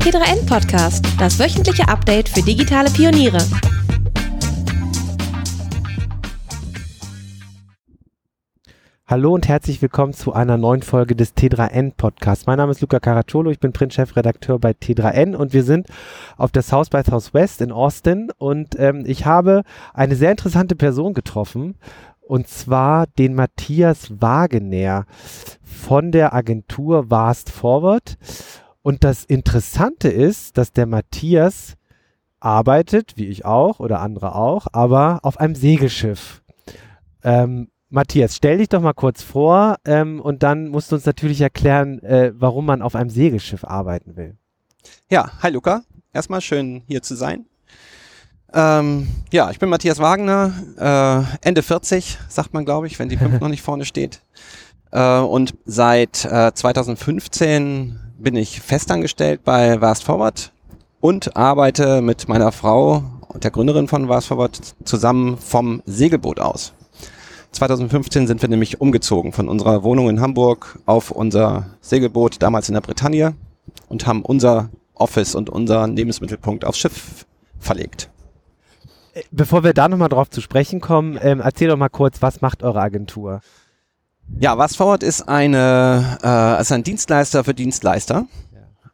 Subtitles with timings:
[0.00, 3.36] T3N Podcast, das wöchentliche Update für digitale Pioniere.
[9.06, 12.46] Hallo und herzlich willkommen zu einer neuen Folge des T3N Podcasts.
[12.46, 15.86] Mein Name ist Luca Caracciolo, ich bin Print-Chefredakteur bei T3N und wir sind
[16.38, 21.12] auf der South by Southwest in Austin und ähm, ich habe eine sehr interessante Person
[21.12, 21.76] getroffen
[22.22, 25.04] und zwar den Matthias Wagener
[25.62, 28.16] von der Agentur Vast Forward.
[28.82, 31.74] Und das Interessante ist, dass der Matthias
[32.40, 36.42] arbeitet, wie ich auch oder andere auch, aber auf einem Segelschiff.
[37.22, 41.40] Ähm, Matthias, stell dich doch mal kurz vor ähm, und dann musst du uns natürlich
[41.40, 44.36] erklären, äh, warum man auf einem Segelschiff arbeiten will.
[45.10, 45.82] Ja, hi Luca.
[46.12, 47.46] Erstmal schön hier zu sein.
[48.52, 50.52] Ähm, ja, ich bin Matthias Wagner,
[51.42, 54.22] äh, Ende 40, sagt man, glaube ich, wenn die 5 noch nicht vorne steht.
[54.92, 60.52] Äh, und seit äh, 2015 bin ich festangestellt bei Vast Forward
[61.00, 66.74] und arbeite mit meiner Frau und der Gründerin von Vast Forward zusammen vom Segelboot aus.
[67.52, 72.74] 2015 sind wir nämlich umgezogen von unserer Wohnung in Hamburg auf unser Segelboot, damals in
[72.74, 73.34] der Bretagne,
[73.88, 77.26] und haben unser Office und unseren Lebensmittelpunkt aufs Schiff
[77.58, 78.10] verlegt.
[79.32, 82.62] Bevor wir da nochmal drauf zu sprechen kommen, ähm, erzähl doch mal kurz, was macht
[82.62, 83.40] eure Agentur?
[84.38, 88.26] Ja, Was Forward ist eine, äh, ist ein Dienstleister für Dienstleister.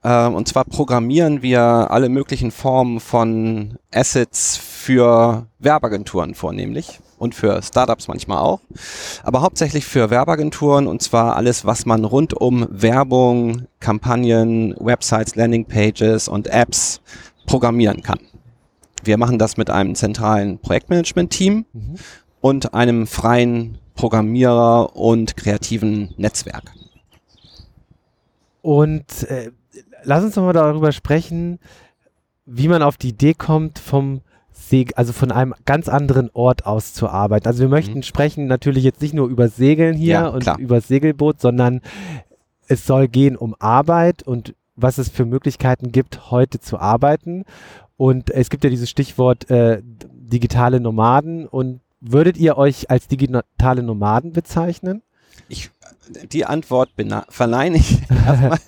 [0.03, 0.29] Ja.
[0.29, 7.63] Ähm, und zwar programmieren wir alle möglichen Formen von Assets für Werbeagenturen vornehmlich und für
[7.63, 8.61] Startups manchmal auch,
[9.23, 16.29] aber hauptsächlich für Werbeagenturen und zwar alles, was man rund um Werbung, Kampagnen, Websites, Landingpages
[16.29, 17.01] und Apps
[17.47, 18.21] programmieren kann.
[19.03, 21.95] Wir machen das mit einem zentralen Projektmanagement-Team mhm.
[22.41, 26.73] und einem freien Programmierer und kreativen Netzwerk.
[28.63, 29.51] Und äh,
[30.05, 31.59] lass uns doch mal darüber sprechen,
[32.45, 34.21] wie man auf die Idee kommt, vom
[34.53, 37.47] Seg also von einem ganz anderen Ort aus zu arbeiten.
[37.47, 38.03] Also wir möchten mhm.
[38.03, 40.59] sprechen natürlich jetzt nicht nur über Segeln hier ja, und klar.
[40.59, 41.81] über Segelboot, sondern
[42.69, 47.45] es soll gehen um Arbeit und was es für Möglichkeiten gibt, heute zu arbeiten.
[47.97, 51.47] Und es gibt ja dieses Stichwort äh, digitale Nomaden.
[51.47, 51.81] Und
[52.13, 55.03] würdet ihr euch als digitale Nomaden bezeichnen?
[55.49, 55.71] Ich,
[56.33, 56.91] die Antwort
[57.29, 58.59] verneine ich erstmal.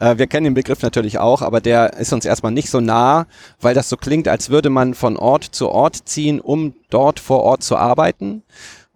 [0.00, 3.26] äh, wir kennen den Begriff natürlich auch, aber der ist uns erstmal nicht so nah,
[3.60, 7.42] weil das so klingt, als würde man von Ort zu Ort ziehen, um dort vor
[7.42, 8.42] Ort zu arbeiten.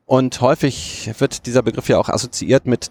[0.04, 2.91] Und häufig wird dieser Begriff ja auch assoziiert mit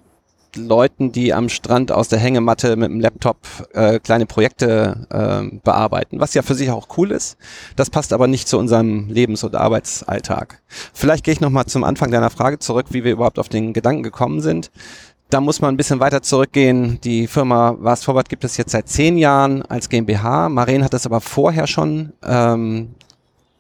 [0.55, 3.37] Leuten, die am Strand aus der Hängematte mit dem Laptop
[3.73, 7.37] äh, kleine Projekte äh, bearbeiten, was ja für sich auch cool ist.
[7.75, 10.61] Das passt aber nicht zu unserem Lebens- und Arbeitsalltag.
[10.93, 14.03] Vielleicht gehe ich nochmal zum Anfang deiner Frage zurück, wie wir überhaupt auf den Gedanken
[14.03, 14.71] gekommen sind.
[15.29, 16.99] Da muss man ein bisschen weiter zurückgehen.
[17.05, 20.49] Die Firma Was Forward gibt es jetzt seit zehn Jahren als GmbH.
[20.49, 22.95] Maren hat es aber vorher schon ähm,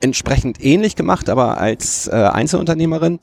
[0.01, 3.19] entsprechend ähnlich gemacht, aber als äh, Einzelunternehmerin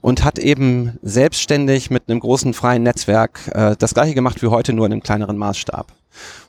[0.00, 4.72] und hat eben selbstständig mit einem großen freien Netzwerk äh, das gleiche gemacht wie heute,
[4.72, 5.92] nur in einem kleineren Maßstab.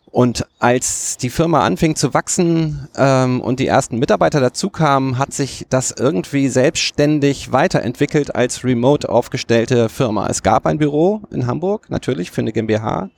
[0.09, 5.34] Und als die Firma anfing zu wachsen ähm, und die ersten Mitarbeiter dazu kamen, hat
[5.34, 10.28] sich das irgendwie selbstständig weiterentwickelt als remote aufgestellte Firma.
[10.28, 13.09] Es gab ein Büro in Hamburg, natürlich für eine GmbH.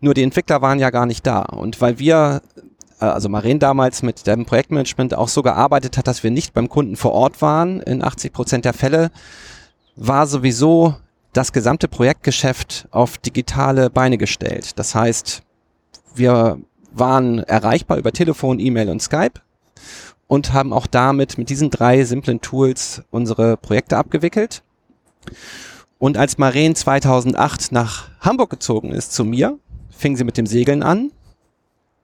[0.00, 1.40] Nur die Entwickler waren ja gar nicht da.
[1.40, 2.42] Und weil wir
[3.10, 6.96] also Maren damals mit dem Projektmanagement auch so gearbeitet hat, dass wir nicht beim Kunden
[6.96, 9.10] vor Ort waren in 80 Prozent der Fälle,
[9.96, 10.96] war sowieso
[11.32, 14.78] das gesamte Projektgeschäft auf digitale Beine gestellt.
[14.78, 15.42] Das heißt,
[16.14, 16.58] wir
[16.92, 19.40] waren erreichbar über Telefon, E-Mail und Skype
[20.26, 24.62] und haben auch damit mit diesen drei simplen Tools unsere Projekte abgewickelt.
[25.98, 29.58] Und als Maren 2008 nach Hamburg gezogen ist zu mir,
[29.90, 31.12] fing sie mit dem Segeln an.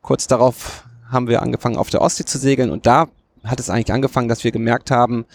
[0.08, 3.08] Kurz darauf haben wir angefangen auf der Ostsee zu segeln und da
[3.44, 5.26] hat es eigentlich angefangen, dass wir gemerkt haben,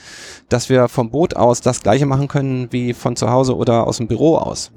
[0.50, 3.97] dass wir vom Boot aus das gleiche machen können wie von zu Hause oder aus
[3.97, 4.72] dem Büro aus.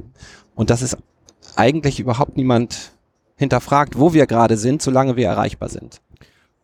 [0.55, 0.99] Und das ist
[1.57, 2.93] eigentlich überhaupt niemand
[3.37, 6.03] hinterfragt, wo wir gerade sind, solange wir erreichbar sind.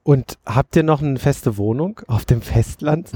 [0.04, 3.08] Und habt ihr noch eine feste Wohnung auf dem Festland?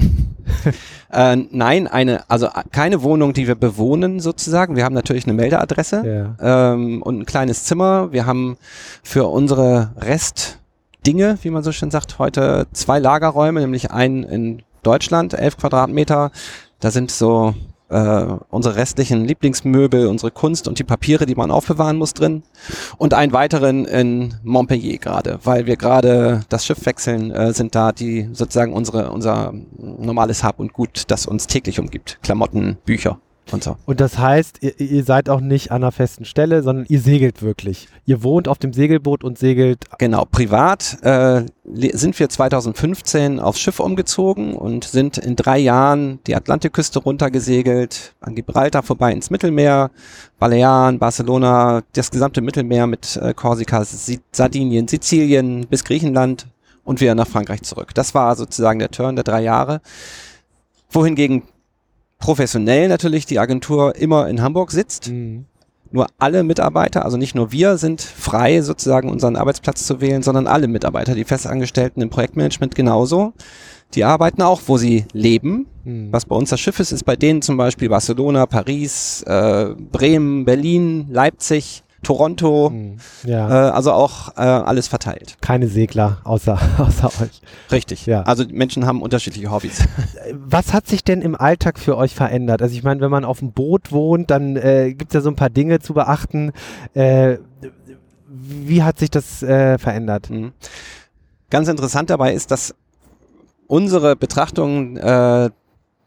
[1.11, 4.77] äh, nein, eine, also keine Wohnung, die wir bewohnen sozusagen.
[4.77, 6.73] Wir haben natürlich eine Meldeadresse ja.
[6.73, 8.13] ähm, und ein kleines Zimmer.
[8.13, 8.57] Wir haben
[9.03, 10.59] für unsere Rest
[11.05, 16.31] Dinge, wie man so schön sagt, heute zwei Lagerräume, nämlich einen in Deutschland, elf Quadratmeter.
[16.79, 17.53] Da sind so
[17.89, 22.43] äh, unsere restlichen Lieblingsmöbel, unsere Kunst und die Papiere, die man aufbewahren muss drin.
[22.97, 27.91] Und einen weiteren in Montpellier gerade, weil wir gerade das Schiff wechseln, äh, sind da
[27.91, 32.19] die sozusagen unsere, unser normales Hab und Gut, das uns täglich umgibt.
[32.21, 33.19] Klamotten, Bücher.
[33.53, 33.77] Und so.
[33.85, 37.41] Und das heißt, ihr, ihr seid auch nicht an einer festen Stelle, sondern ihr segelt
[37.41, 37.87] wirklich.
[38.05, 39.85] Ihr wohnt auf dem Segelboot und segelt.
[39.97, 46.35] Genau, privat äh, sind wir 2015 aufs Schiff umgezogen und sind in drei Jahren die
[46.35, 49.91] Atlantikküste runtergesegelt, an Gibraltar vorbei ins Mittelmeer,
[50.39, 56.47] Balearen, Barcelona, das gesamte Mittelmeer mit äh, Korsika, Si- Sardinien, Sizilien bis Griechenland
[56.83, 57.93] und wieder nach Frankreich zurück.
[57.95, 59.81] Das war sozusagen der Turn der drei Jahre.
[60.89, 61.43] Wohingegen
[62.19, 65.11] professionell natürlich die Agentur immer in Hamburg sitzt.
[65.91, 70.47] Nur alle Mitarbeiter, also nicht nur wir, sind frei, sozusagen unseren Arbeitsplatz zu wählen, sondern
[70.47, 73.33] alle Mitarbeiter, die Festangestellten im Projektmanagement genauso.
[73.93, 75.67] Die arbeiten auch, wo sie leben.
[75.85, 76.09] Mhm.
[76.11, 80.43] Was bei uns das Schiff ist, ist bei denen zum Beispiel Barcelona, Paris, äh, Bremen,
[80.43, 82.69] Berlin, Leipzig, Toronto.
[82.69, 82.99] Mhm.
[83.25, 83.47] Äh, Ja.
[83.71, 85.35] also auch äh, alles verteilt.
[85.41, 87.41] Keine Segler außer, außer euch.
[87.69, 88.05] Richtig.
[88.05, 88.21] Ja.
[88.21, 89.83] Also die Menschen haben unterschiedliche Hobbys.
[90.33, 92.61] Was hat sich denn im Alltag für euch verändert?
[92.61, 95.29] Also ich meine, wenn man auf dem Boot wohnt, dann äh, gibt es ja so
[95.29, 96.53] ein paar Dinge zu beachten.
[96.93, 97.39] Äh,
[98.29, 100.29] wie hat sich das äh, verändert?
[100.29, 100.53] Mhm.
[101.49, 102.73] Ganz interessant dabei ist, dass
[103.67, 105.49] unsere Betrachtung äh,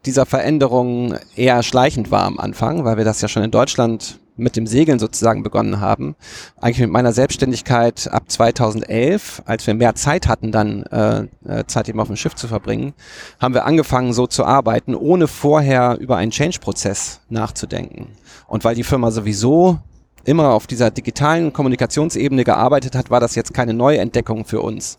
[0.07, 4.57] dieser Veränderung eher schleichend war am Anfang, weil wir das ja schon in Deutschland mit
[4.57, 6.17] dem Segeln sozusagen begonnen haben.
[6.61, 11.89] Eigentlich mit meiner Selbstständigkeit ab 2011, als wir mehr Zeit hatten, dann äh, äh, Zeit
[11.89, 12.95] eben auf dem Schiff zu verbringen,
[13.39, 18.09] haben wir angefangen so zu arbeiten, ohne vorher über einen Change-Prozess nachzudenken.
[18.47, 19.79] Und weil die Firma sowieso
[20.25, 24.99] immer auf dieser digitalen Kommunikationsebene gearbeitet hat, war das jetzt keine Neuentdeckung für uns.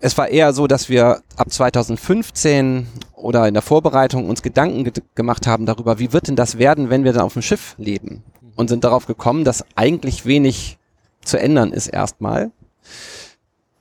[0.00, 4.92] Es war eher so, dass wir ab 2015 oder in der Vorbereitung uns Gedanken ge
[5.14, 8.24] gemacht haben darüber, wie wird denn das werden, wenn wir dann auf dem Schiff leben?
[8.56, 10.78] Und sind darauf gekommen, dass eigentlich wenig
[11.24, 12.50] zu ändern ist erstmal.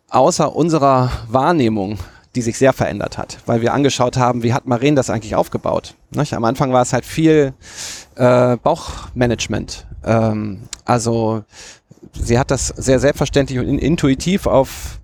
[0.10, 2.00] Außer unserer Wahrnehmung,
[2.36, 5.96] die sich sehr verändert hat, weil wir angeschaut haben, wie hat Maren das eigentlich aufgebaut?
[6.12, 6.34] Nicht?
[6.34, 7.54] Am Anfang war es halt viel
[8.16, 9.86] äh, Bauchmanagement.
[10.06, 11.44] Ähm, also
[12.14, 15.01] sie hat das sehr selbstverständlich und in, intuitiv auf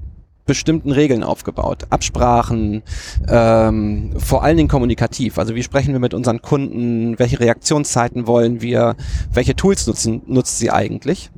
[0.47, 1.85] bestimmten Regeln aufgebaut.
[1.91, 2.81] Absprachen,
[3.27, 5.38] ähm, vor allen Dingen kommunikativ.
[5.38, 8.95] Also wie sprechen wir mit unseren Kunden, welche Reaktionszeiten wollen wir,
[9.31, 11.29] welche Tools nutzen, nutzt sie eigentlich.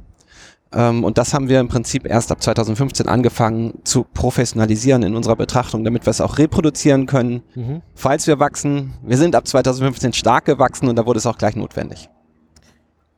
[0.72, 5.36] Ähm, und das haben wir im Prinzip erst ab 2015 angefangen zu professionalisieren in unserer
[5.36, 7.82] Betrachtung, damit wir es auch reproduzieren können, Mhm.
[7.96, 8.94] falls wir wachsen.
[9.04, 12.10] Wir sind ab 2015 stark gewachsen und da wurde es auch gleich notwendig.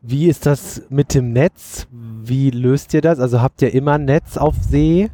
[0.01, 1.87] Wie ist das mit dem Netz?
[1.91, 3.19] Wie löst ihr das?
[3.19, 5.11] Also habt ihr immer ein Netz auf See?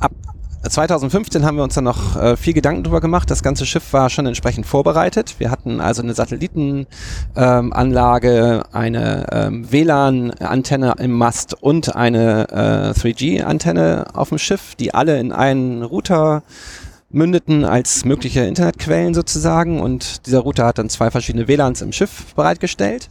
[0.00, 0.12] Ab
[0.68, 3.30] 2015 haben wir uns dann noch äh, viel Gedanken drüber gemacht.
[3.30, 5.36] Das ganze Schiff war schon entsprechend vorbereitet.
[5.38, 6.88] Wir hatten also eine Satellitenanlage,
[7.36, 15.18] ähm, eine ähm, WLAN-Antenne im Mast und eine äh, 3G-Antenne auf dem Schiff, die alle
[15.18, 16.42] in einen Router
[17.10, 19.80] mündeten als mögliche Internetquellen sozusagen.
[19.80, 23.08] Und dieser Router hat dann zwei verschiedene WLANs im Schiff bereitgestellt.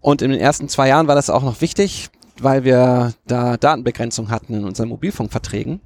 [0.00, 2.10] Und in den ersten zwei Jahren war das auch noch wichtig,
[2.42, 5.80] weil wir da Datenbegrenzung hatten in unseren Mobilfunkverträgen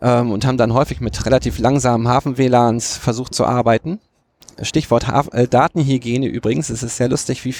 [0.00, 4.00] ähm, und haben dann häufig mit relativ langsamen Hafen-WLANs versucht zu arbeiten.
[4.60, 6.70] Stichwort Haf äh, Datenhygiene übrigens.
[6.70, 7.54] Es ist sehr lustig, wie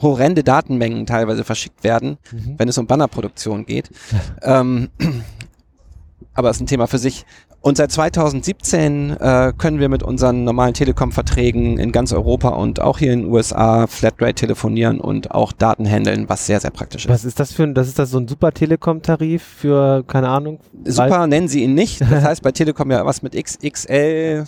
[0.00, 2.18] horrende Datenmengen teilweise verschickt werden,
[2.58, 3.90] wenn es um Bannerproduktion geht.
[4.42, 4.90] ähm,
[6.34, 7.24] aber das ist ein Thema für sich.
[7.66, 12.98] Und seit 2017 äh, können wir mit unseren normalen Telekom-Verträgen in ganz Europa und auch
[12.98, 17.10] hier in den USA Flatrate telefonieren und auch Daten handeln, was sehr, sehr praktisch ist.
[17.10, 20.60] Was ist das für ein, das ist das so ein Super Telekom-Tarif für, keine Ahnung?
[20.84, 22.02] Super nennen sie ihn nicht.
[22.02, 24.44] Das heißt bei Telekom ja was mit XXL.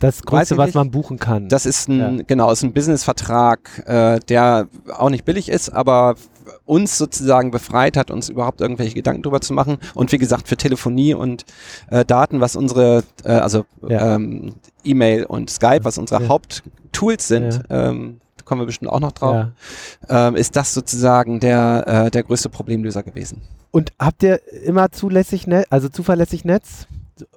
[0.00, 1.50] Das Größte, was man buchen kann.
[1.50, 2.24] Das ist ein, Ja.
[2.26, 6.14] genau, ist ein Businessvertrag, äh, der auch nicht billig ist, aber
[6.64, 9.78] uns sozusagen befreit hat, uns überhaupt irgendwelche Gedanken drüber zu machen.
[9.94, 11.44] Und wie gesagt, für Telefonie und
[11.90, 14.14] äh, Daten, was unsere, äh, also Ja.
[14.16, 16.28] ähm, E-Mail und Skype, was unsere Ja.
[16.28, 19.46] Haupttools sind, ähm, da kommen wir bestimmt auch noch drauf,
[20.08, 20.28] ja.
[20.28, 23.42] ähm, ist das sozusagen der, äh, der größte Problemlöser gewesen.
[23.70, 26.86] Und habt ihr immer zulässig Netz, also zuverlässig Netz?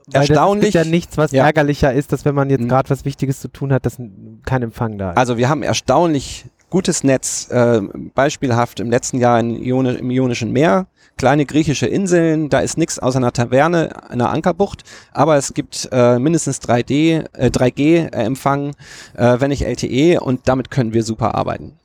[0.07, 0.74] Weil Erstaunlich.
[0.74, 1.45] Das ist ja nichts, was Ja.
[1.45, 2.69] ärgerlicher ist, dass wenn man jetzt Mhm.
[2.69, 3.97] gerade was Wichtiges zu tun hat, dass
[4.45, 5.17] kein Empfang da ist.
[5.17, 7.81] Also wir haben erstaunlich gutes Netz, äh,
[8.13, 13.00] beispielhaft im letzten Jahr in Ione, im Ionischen Meer, kleine griechische Inseln, da ist nichts
[13.00, 18.75] außer einer Taverne, einer Ankerbucht, aber es gibt äh, mindestens 3D, äh, 3G-Empfang,
[19.15, 21.77] äh, wenn nicht LTE und damit können wir super arbeiten.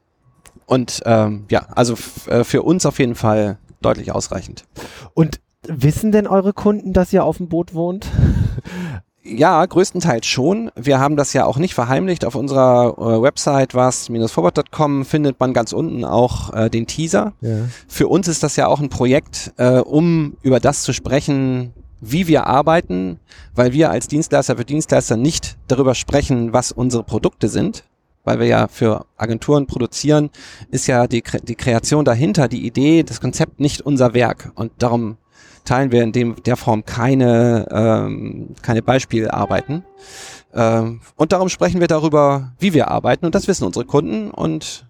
[0.67, 1.95] Und ähm, ja, also
[2.27, 4.65] äh, für uns auf jeden Fall deutlich ausreichend.
[5.15, 8.07] Und wissen denn eure Kunden, dass ihr auf dem Boot wohnt?
[9.23, 10.71] Ja, größtenteils schon.
[10.77, 12.25] Wir haben das ja auch nicht verheimlicht.
[12.25, 17.35] Auf unserer äh, Website was-forward.com findet man ganz unten auch äh, den Teaser.
[17.43, 17.69] Ja.
[17.87, 22.29] Für uns ist das ja auch ein Projekt, äh, um über das zu sprechen, wie
[22.29, 23.21] wir arbeiten,
[23.55, 27.85] weil wir als Dienstleister für Dienstleister nicht darüber sprechen, was unsere Produkte sind,
[28.25, 30.31] weil wir ja für Agenturen produzieren,
[30.71, 34.51] ist ja die, die Kreation dahinter, die Idee, das Konzept nicht unser Werk.
[34.55, 35.19] Und darum
[35.65, 39.85] teilen wir in dem, der Form keine, ähm, keine Beispielarbeiten.
[40.55, 43.27] Ähm, und darum sprechen wir darüber, wie wir arbeiten.
[43.27, 44.31] Und das wissen unsere Kunden.
[44.31, 44.87] Und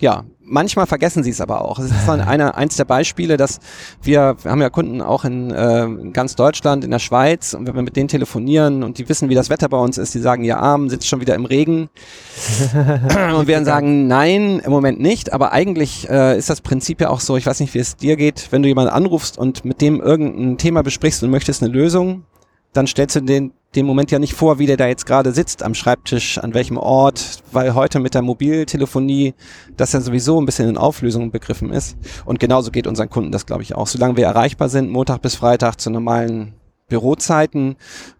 [0.00, 1.78] ja, manchmal vergessen sie es aber auch.
[1.78, 3.60] Es ist dann eine, eins der Beispiele, dass
[4.02, 7.54] wir, wir haben ja Kunden auch in, äh, ganz Deutschland, in der Schweiz.
[7.54, 10.14] Und wenn wir mit denen telefonieren und die wissen, wie das Wetter bei uns ist,
[10.14, 11.88] die sagen, ihr Arm sitzt schon wieder im Regen.
[13.36, 17.10] Und wir dann sagen, nein, im Moment nicht, aber eigentlich äh, ist das Prinzip ja
[17.10, 19.80] auch so, ich weiß nicht, wie es dir geht, wenn du jemanden anrufst und mit
[19.80, 22.24] dem irgendein Thema besprichst und möchtest eine Lösung,
[22.72, 25.62] dann stellst du den dem Moment ja nicht vor, wie der da jetzt gerade sitzt
[25.62, 29.34] am Schreibtisch, an welchem Ort, weil heute mit der Mobiltelefonie
[29.76, 31.96] das ja sowieso ein bisschen in Auflösung begriffen ist.
[32.24, 33.86] Und genauso geht unseren Kunden das, glaube ich, auch.
[33.86, 36.54] Solange wir erreichbar sind, Montag bis Freitag zu normalen
[36.88, 37.76] Bürozeiten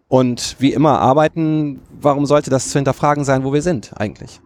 [0.07, 4.41] und wie immer arbeiten, warum sollte das zu hinterfragen sein, wo wir sind eigentlich?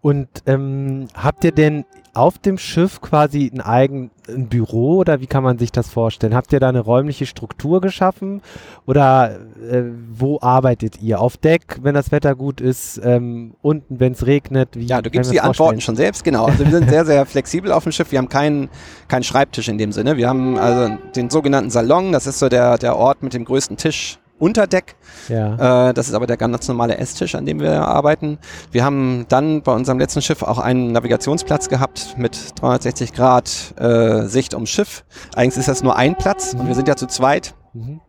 [0.00, 1.84] Und ähm, habt ihr denn
[2.18, 6.34] auf dem Schiff quasi ein eigenes Büro oder wie kann man sich das vorstellen?
[6.34, 8.42] Habt ihr da eine räumliche Struktur geschaffen
[8.86, 9.38] oder
[9.70, 11.20] äh, wo arbeitet ihr?
[11.20, 14.70] Auf Deck, wenn das Wetter gut ist, ähm, unten, wenn es regnet?
[14.74, 16.46] Wie ja, du gibst die Antworten schon selbst, genau.
[16.46, 18.10] Also wir sind sehr, sehr flexibel auf dem Schiff.
[18.10, 18.68] Wir haben keinen
[19.06, 20.16] keinen Schreibtisch in dem Sinne.
[20.16, 23.76] Wir haben also den sogenannten Salon, das ist so der, der Ort mit dem größten
[23.76, 24.96] Tisch Unterdeck.
[25.28, 25.88] Ja.
[25.88, 28.38] Äh, das ist aber der ganz normale Esstisch, an dem wir arbeiten.
[28.70, 34.26] Wir haben dann bei unserem letzten Schiff auch einen Navigationsplatz gehabt mit 360 Grad äh,
[34.26, 35.04] Sicht ums Schiff.
[35.34, 36.60] Eigentlich ist das nur ein Platz mhm.
[36.60, 37.54] und wir sind ja zu zweit.
[37.74, 38.00] Mhm.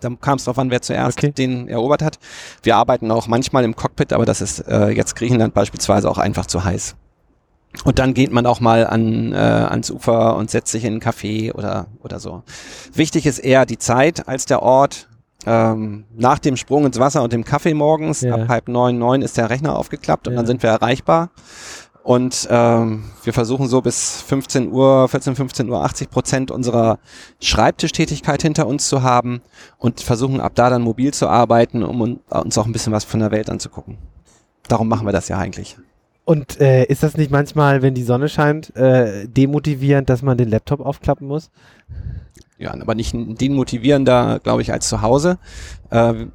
[0.00, 1.32] Da kam es darauf an, wer zuerst okay.
[1.32, 2.18] den erobert hat.
[2.62, 6.46] Wir arbeiten auch manchmal im Cockpit, aber das ist äh, jetzt Griechenland beispielsweise auch einfach
[6.46, 6.96] zu heiß.
[7.84, 11.02] Und dann geht man auch mal an, äh, ans Ufer und setzt sich in einen
[11.02, 12.42] Café oder, oder so.
[12.92, 15.08] Wichtig ist eher die Zeit als der Ort
[15.46, 18.34] ähm, nach dem Sprung ins Wasser und dem Kaffee morgens, ja.
[18.34, 20.38] ab halb neun, neun ist der Rechner aufgeklappt und ja.
[20.38, 21.30] dann sind wir erreichbar.
[22.04, 26.98] Und ähm, wir versuchen so bis 15 Uhr, 14, 15 Uhr 80 Prozent unserer
[27.40, 29.40] Schreibtischtätigkeit hinter uns zu haben
[29.78, 33.20] und versuchen ab da dann mobil zu arbeiten, um uns auch ein bisschen was von
[33.20, 33.96] der Welt anzugucken.
[34.68, 35.78] Darum machen wir das ja eigentlich.
[36.26, 40.48] Und äh, ist das nicht manchmal, wenn die Sonne scheint, äh, demotivierend, dass man den
[40.48, 41.50] Laptop aufklappen muss?
[42.58, 45.38] Ja, aber nicht demotivierender, glaube ich, als zu Hause.
[45.90, 46.26] Äh,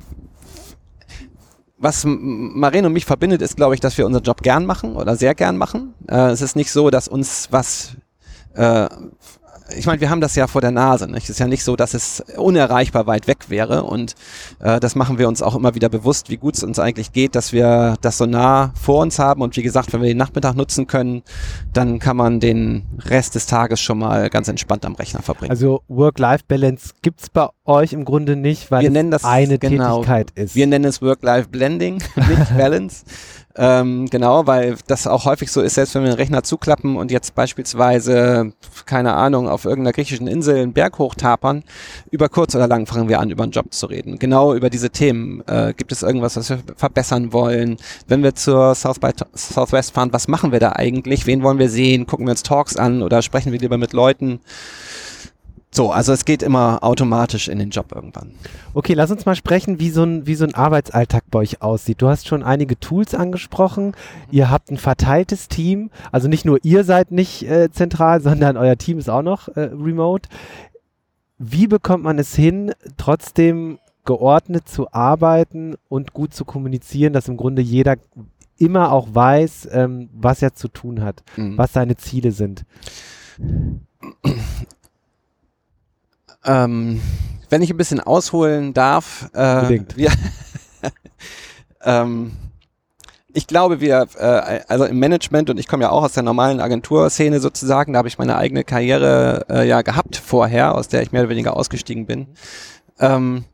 [1.78, 5.16] was Maren und mich verbindet, ist, glaube ich, dass wir unseren Job gern machen oder
[5.16, 5.94] sehr gern machen.
[6.08, 7.96] Äh, es ist nicht so, dass uns was
[8.54, 8.90] äh,
[9.78, 11.10] ich meine, wir haben das ja vor der Nase.
[11.10, 11.24] Nicht?
[11.24, 13.84] Es ist ja nicht so, dass es unerreichbar weit weg wäre.
[13.84, 14.16] Und
[14.60, 17.36] äh, das machen wir uns auch immer wieder bewusst, wie gut es uns eigentlich geht,
[17.36, 19.42] dass wir das so nah vor uns haben.
[19.42, 21.24] Und wie gesagt, wenn wir den Nachmittag nutzen können,
[21.74, 25.52] dann kann man den Rest des Tages schon mal ganz entspannt am Rechner verbringen.
[25.52, 30.32] Also Work-Life-Balance gibt's bei euch im Grunde nicht, weil wir es das, eine genau, Tätigkeit
[30.32, 30.56] ist.
[30.56, 33.06] Wir nennen es Work-Life-Blending, nicht Balance.
[33.56, 37.12] Ähm, genau, weil das auch häufig so ist, selbst wenn wir den Rechner zuklappen und
[37.12, 38.54] jetzt beispielsweise,
[38.86, 41.64] keine Ahnung, auf irgendeiner griechischen Insel einen Berg hochtapern,
[42.12, 44.20] über kurz oder lang fangen wir an, über einen Job zu reden.
[44.20, 45.42] Genau über diese Themen.
[45.48, 47.78] Äh, gibt es irgendwas, was wir verbessern wollen?
[48.08, 51.26] Wenn wir zur South by Southwest fahren, was machen wir da eigentlich?
[51.26, 52.06] Wen wollen wir sehen?
[52.06, 54.42] Gucken wir uns Talks an oder sprechen wir lieber mit Leuten?
[55.72, 58.32] So, also es geht immer automatisch in den Job irgendwann.
[58.74, 62.02] Okay, lass uns mal sprechen, wie so ein, wie so ein Arbeitsalltag bei euch aussieht.
[62.02, 63.94] Du hast schon einige Tools angesprochen.
[64.32, 65.92] Ihr habt ein verteiltes Team.
[66.12, 69.70] Also nicht nur ihr seid nicht äh, zentral, sondern euer Team ist auch noch äh,
[69.72, 70.28] remote.
[71.38, 77.38] Wie bekommt man es hin, trotzdem geordnet zu arbeiten und gut zu kommunizieren, dass im
[77.38, 77.98] Grunde jeder
[78.58, 81.58] immer auch weiß, ähm, was er zu tun hat, mhm.
[81.60, 82.66] was seine Ziele sind?
[86.46, 87.02] Ähm,
[87.50, 89.30] wenn ich ein bisschen ausholen darf.
[89.34, 90.12] Äh, wir,
[91.84, 92.32] ähm,
[93.34, 96.60] ich glaube, wir, äh, also im Management, und ich komme ja auch aus der normalen
[96.60, 101.12] Agenturszene sozusagen, da habe ich meine eigene Karriere äh, ja gehabt vorher, aus der ich
[101.12, 102.28] mehr oder weniger ausgestiegen bin,
[103.00, 103.46] ähm,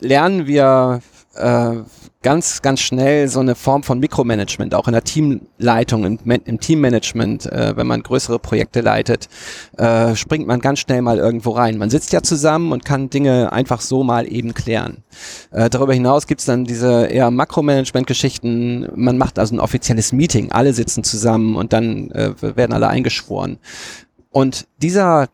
[0.00, 1.00] lernen wir
[1.40, 1.82] äh,
[2.22, 7.46] ganz, ganz schnell so eine Form von Mikromanagement, auch in der Teamleitung, im, im Teammanagement,
[7.46, 9.28] äh, wenn man größere Projekte leitet,
[9.78, 11.78] äh, springt man ganz schnell mal irgendwo rein.
[11.78, 14.98] Man sitzt ja zusammen und kann Dinge einfach so mal eben klären.
[15.50, 18.88] Äh, darüber hinaus gibt's dann diese eher Makromanagement-Geschichten.
[18.94, 23.58] Man macht also ein offizielles Meeting, alle sitzen zusammen und dann äh, werden alle eingeschworen.
[24.30, 25.28] Und dieser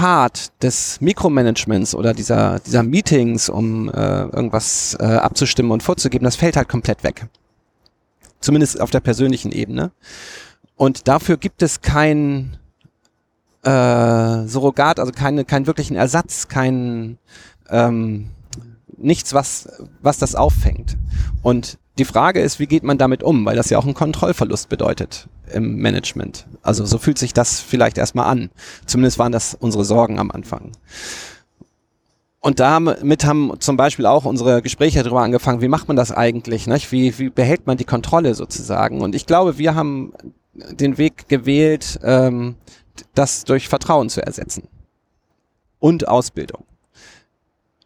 [0.00, 6.36] Part des Mikromanagements oder dieser, dieser Meetings, um äh, irgendwas äh, abzustimmen und vorzugeben, das
[6.36, 7.26] fällt halt komplett weg.
[8.40, 9.90] Zumindest auf der persönlichen Ebene.
[10.76, 12.56] Und dafür gibt es kein
[13.62, 17.18] äh, Surrogat, also keine, keinen wirklichen Ersatz, keinen
[17.68, 18.30] ähm,
[18.96, 19.68] nichts, was,
[20.02, 20.96] was das auffängt.
[21.42, 23.44] Und die Frage ist, wie geht man damit um?
[23.44, 26.46] Weil das ja auch einen Kontrollverlust bedeutet im Management.
[26.62, 28.50] Also so fühlt sich das vielleicht erstmal an.
[28.86, 30.72] Zumindest waren das unsere Sorgen am Anfang.
[32.40, 36.66] Und damit haben zum Beispiel auch unsere Gespräche darüber angefangen, wie macht man das eigentlich?
[36.66, 36.90] Nicht?
[36.90, 39.02] Wie, wie behält man die Kontrolle sozusagen?
[39.02, 40.14] Und ich glaube, wir haben
[40.54, 42.54] den Weg gewählt, ähm,
[43.14, 44.68] das durch Vertrauen zu ersetzen.
[45.78, 46.64] Und Ausbildung.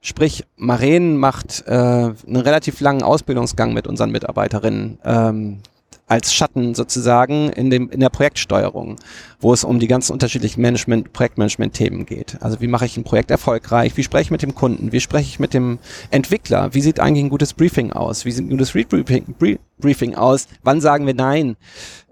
[0.07, 4.99] Sprich, Maren macht äh, einen relativ langen Ausbildungsgang mit unseren Mitarbeiterinnen.
[5.03, 5.61] Ähm,
[6.07, 8.97] als Schatten sozusagen in, dem, in der Projektsteuerung,
[9.41, 12.37] wo es um die ganzen unterschiedlichen Management, Projektmanagement-Themen geht.
[12.41, 13.97] Also wie mache ich ein Projekt erfolgreich?
[13.97, 14.93] Wie spreche ich mit dem Kunden?
[14.93, 15.79] Wie spreche ich mit dem
[16.11, 16.75] Entwickler?
[16.75, 18.27] Wie sieht eigentlich ein gutes Briefing aus?
[18.27, 19.35] Wie sieht ein gutes Rebriefing
[19.79, 20.49] Briefing aus?
[20.63, 21.57] Wann sagen wir Nein?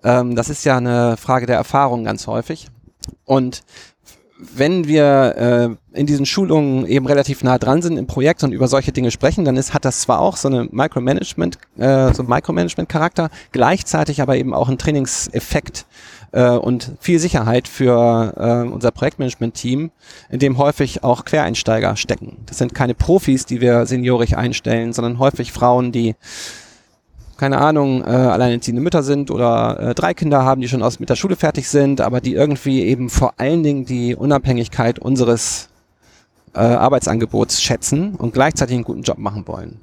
[0.03, 2.69] Ähm, das ist ja eine Frage der Erfahrung ganz häufig.
[3.27, 3.63] Und
[4.55, 8.69] wenn wir äh, in diesen Schulungen eben relativ nah dran sind im Projekt und über
[8.69, 13.31] solche Dinge sprechen, dann ist, hat das zwar auch so eine Micromanagement, äh, so Micromanagement-Charakter,
[13.53, 15.87] gleichzeitig aber eben auch einen Trainingseffekt
[16.33, 19.91] äh, und viel Sicherheit für äh, unser Projektmanagement-Team,
[20.31, 22.39] in dem häufig auch Quereinsteiger stecken.
[22.47, 26.17] Das sind keine Profis, die wir seniorisch einstellen, sondern häufig Frauen, die
[27.43, 31.11] keine Ahnung, äh, alleinerziehende Mütter sind oder äh, drei Kinder haben, die schon aus mit
[31.11, 35.69] der Schule fertig sind, aber die irgendwie eben vor allen Dingen die Unabhängigkeit unseres
[36.55, 39.81] äh, Arbeitsangebots schätzen und gleichzeitig einen guten Job machen wollen.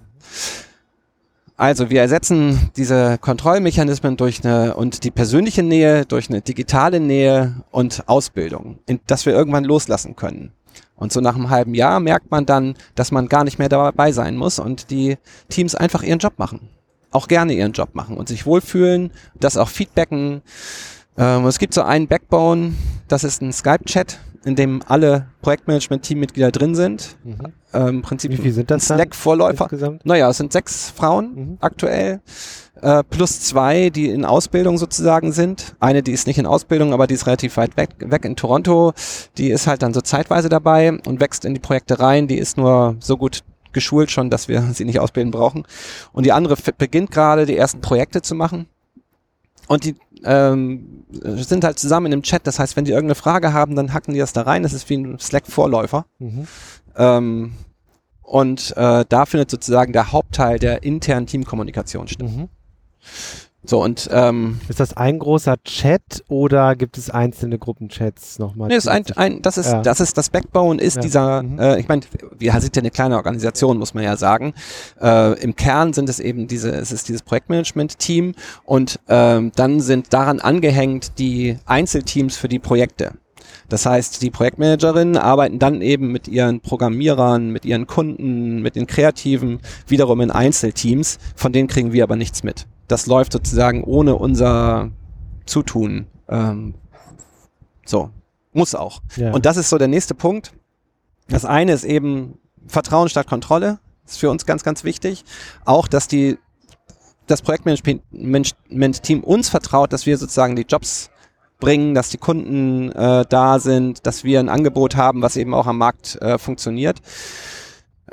[1.57, 7.55] Also wir ersetzen diese Kontrollmechanismen durch eine und die persönliche Nähe durch eine digitale Nähe
[7.71, 10.53] und Ausbildung, in, dass wir irgendwann loslassen können.
[10.95, 14.13] Und so nach einem halben Jahr merkt man dann, dass man gar nicht mehr dabei
[14.13, 15.17] sein muss und die
[15.49, 16.69] Teams einfach ihren Job machen
[17.11, 20.41] auch gerne ihren Job machen und sich wohlfühlen, das auch feedbacken.
[21.17, 22.73] Ähm, es gibt so einen Backbone,
[23.07, 27.17] das ist ein Skype-Chat, in dem alle Projektmanagement-Teammitglieder drin sind.
[27.23, 27.37] Mhm.
[27.73, 29.99] Ähm, Im Prinzip Wie viel sind das Slack-Vorläufer.
[30.03, 31.57] Naja, es sind sechs Frauen mhm.
[31.59, 32.21] aktuell.
[32.81, 35.75] Äh, plus zwei, die in Ausbildung sozusagen sind.
[35.81, 38.93] Eine, die ist nicht in Ausbildung, aber die ist relativ weit weg, weg in Toronto.
[39.37, 42.27] Die ist halt dann so zeitweise dabei und wächst in die Projekte rein.
[42.27, 43.41] Die ist nur so gut
[43.73, 45.63] geschult schon, dass wir sie nicht ausbilden brauchen.
[46.11, 48.67] Und die andere beginnt gerade, die ersten Projekte zu machen.
[49.67, 52.47] Und die ähm, sind halt zusammen in einem Chat.
[52.47, 54.63] Das heißt, wenn die irgendeine Frage haben, dann hacken die das da rein.
[54.63, 56.05] Das ist wie ein Slack-Vorläufer.
[56.17, 56.47] Mhm.
[56.95, 57.53] Ähm,
[58.23, 62.29] und äh, da findet sozusagen der Hauptteil der internen Teamkommunikation statt.
[62.29, 62.49] Mhm.
[63.69, 68.69] So und ähm, ist das ein großer Chat oder gibt es einzelne Gruppenchats nochmal?
[68.69, 69.83] Nee, ist ein, ein, das ist ja.
[69.83, 71.01] das ist das Backbone ist ja.
[71.03, 71.43] dieser.
[71.43, 71.59] Mhm.
[71.59, 72.01] Äh, ich meine,
[72.35, 74.55] wir sind ja eine kleine Organisation, muss man ja sagen.
[74.99, 80.13] Äh, Im Kern sind es eben diese, es ist dieses Projektmanagement-Team und ähm, dann sind
[80.13, 83.11] daran angehängt die Einzelteams für die Projekte.
[83.69, 88.87] Das heißt, die Projektmanagerinnen arbeiten dann eben mit ihren Programmierern, mit ihren Kunden, mit den
[88.87, 91.19] Kreativen wiederum in Einzelteams.
[91.35, 94.91] Von denen kriegen wir aber nichts mit das läuft sozusagen ohne unser
[95.45, 96.07] Zutun.
[96.27, 96.73] Ähm,
[97.85, 98.09] so,
[98.51, 99.01] muss auch.
[99.15, 99.31] Ja.
[99.31, 100.53] Und das ist so der nächste Punkt.
[101.27, 103.79] Das eine ist eben Vertrauen statt Kontrolle.
[104.03, 105.23] Das ist für uns ganz, ganz wichtig.
[105.65, 106.37] Auch, dass die,
[107.27, 111.11] das Projektmanagement-Team uns vertraut, dass wir sozusagen die Jobs
[111.59, 115.67] bringen, dass die Kunden äh, da sind, dass wir ein Angebot haben, was eben auch
[115.67, 116.99] am Markt äh, funktioniert.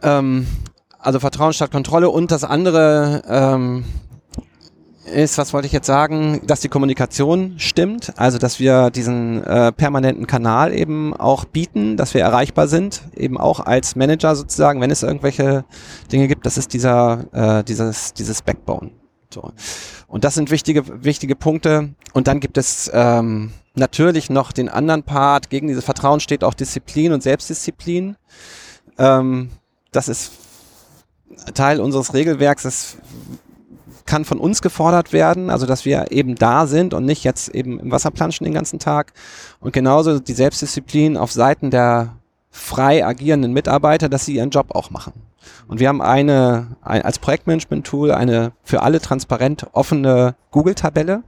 [0.03, 0.47] Ähm,
[0.99, 3.85] also Vertrauen statt Kontrolle und das andere, ähm,
[5.07, 9.73] ist, was wollte ich jetzt sagen, dass die Kommunikation stimmt, also dass wir diesen äh,
[9.73, 14.91] permanenten Kanal eben auch bieten, dass wir erreichbar sind, eben auch als Manager sozusagen, wenn
[14.91, 15.65] es irgendwelche
[16.11, 18.91] Dinge gibt, das ist dieser, äh, dieses, dieses Backbone.
[19.33, 19.53] So.
[20.09, 21.95] Und das sind wichtige, wichtige Punkte.
[22.13, 26.55] Und dann gibt es ähm, natürlich noch den anderen Part, gegen dieses Vertrauen steht auch
[26.55, 28.17] Disziplin und Selbstdisziplin.
[28.99, 29.51] Ähm,
[29.93, 30.33] das ist
[31.55, 32.97] Teil unseres Regelwerks, das
[34.07, 37.81] kann von uns gefordert werden, also dass wir eben da sind und nicht jetzt eben
[37.81, 39.13] im Wasser planschen den ganzen Tag.
[39.61, 42.15] Und genauso die Selbstdisziplin auf Seiten der
[42.51, 45.13] frei agierenden Mitarbeiter, dass sie ihren Job auch machen.
[45.69, 51.23] Und wir haben eine, ein, als Projektmanagement-Tool eine für alle transparent offene Google-Tabelle,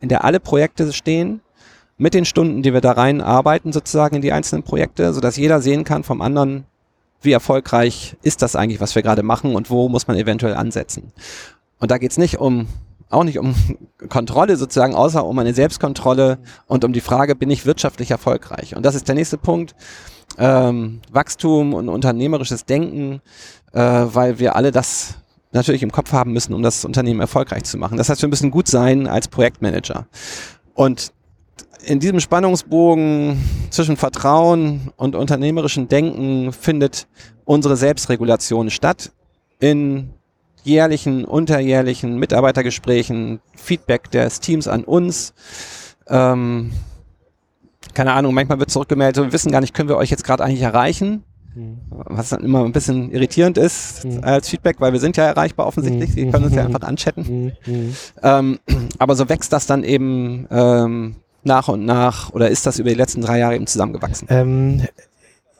[0.00, 1.40] in der alle Projekte stehen,
[1.98, 5.60] mit den Stunden, die wir da rein arbeiten, sozusagen in die einzelnen Projekte, sodass jeder
[5.60, 6.64] sehen kann vom anderen,
[7.20, 11.12] wie erfolgreich ist das eigentlich, was wir gerade machen und wo muss man eventuell ansetzen.
[11.82, 12.68] Und da geht's nicht um,
[13.10, 13.56] auch nicht um
[14.08, 18.76] Kontrolle sozusagen, außer um eine Selbstkontrolle und um die Frage, bin ich wirtschaftlich erfolgreich?
[18.76, 19.74] Und das ist der nächste Punkt.
[20.38, 23.20] Ähm, Wachstum und unternehmerisches Denken,
[23.72, 25.16] äh, weil wir alle das
[25.50, 27.98] natürlich im Kopf haben müssen, um das Unternehmen erfolgreich zu machen.
[27.98, 30.06] Das heißt, wir müssen gut sein als Projektmanager.
[30.74, 31.12] Und
[31.84, 37.08] in diesem Spannungsbogen zwischen Vertrauen und unternehmerischem Denken findet
[37.44, 39.10] unsere Selbstregulation statt
[39.58, 40.10] in
[40.64, 45.34] jährlichen, unterjährlichen Mitarbeitergesprächen, Feedback des Teams an uns.
[46.08, 46.72] Ähm,
[47.94, 50.62] keine Ahnung, manchmal wird zurückgemeldet, wir wissen gar nicht, können wir euch jetzt gerade eigentlich
[50.62, 51.24] erreichen?
[51.54, 51.78] Mhm.
[51.90, 54.24] Was dann immer ein bisschen irritierend ist mhm.
[54.24, 56.14] als Feedback, weil wir sind ja erreichbar offensichtlich, mhm.
[56.14, 57.52] Sie können uns ja einfach anchatten.
[57.66, 57.72] Mhm.
[57.72, 57.96] Mhm.
[58.22, 58.58] Ähm,
[58.98, 62.96] aber so wächst das dann eben ähm, nach und nach oder ist das über die
[62.96, 64.28] letzten drei Jahre eben zusammengewachsen?
[64.30, 64.82] Ähm,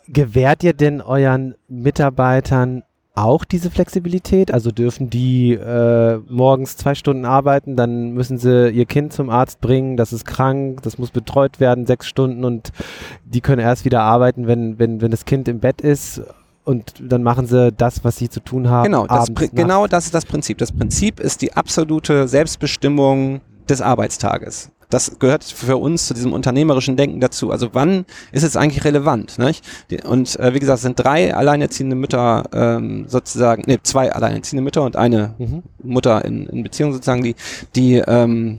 [0.08, 2.84] gewährt ihr denn euren Mitarbeitern
[3.14, 4.52] auch diese Flexibilität?
[4.52, 9.60] Also dürfen die äh, morgens zwei Stunden arbeiten, dann müssen sie ihr Kind zum Arzt
[9.60, 12.70] bringen, das ist krank, das muss betreut werden, sechs Stunden und
[13.24, 16.22] die können erst wieder arbeiten, wenn, wenn, wenn das Kind im Bett ist
[16.64, 18.84] und dann machen sie das, was sie zu tun haben.
[18.84, 20.58] Genau, das, genau das ist das Prinzip.
[20.58, 26.96] Das Prinzip ist die absolute Selbstbestimmung des Arbeitstages das gehört für uns zu diesem unternehmerischen
[26.96, 27.50] Denken dazu.
[27.50, 29.38] Also wann ist es eigentlich relevant?
[29.38, 29.64] Nicht?
[30.04, 34.82] Und äh, wie gesagt, es sind drei alleinerziehende Mütter ähm, sozusagen, nee, zwei alleinerziehende Mütter
[34.82, 35.62] und eine mhm.
[35.82, 37.34] Mutter in, in Beziehung sozusagen, die,
[37.74, 38.58] die ähm,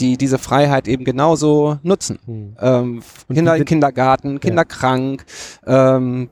[0.00, 2.18] die diese Freiheit eben genauso nutzen.
[2.26, 2.56] Hm.
[2.60, 4.64] Ähm, Kinder im Kindergarten, Kinder ja.
[4.64, 5.24] krank,
[5.66, 6.28] ähm,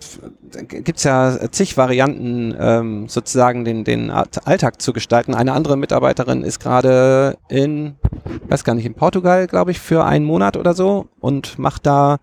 [0.69, 5.35] gibt ja zig Varianten, ähm, sozusagen den, den Alltag zu gestalten.
[5.35, 7.97] Eine andere Mitarbeiterin ist gerade in,
[8.49, 12.19] weiß gar nicht, in Portugal, glaube ich, für einen Monat oder so und macht da